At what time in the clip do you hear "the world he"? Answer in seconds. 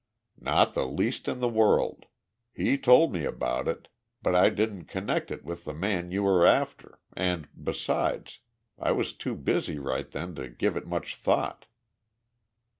1.41-2.75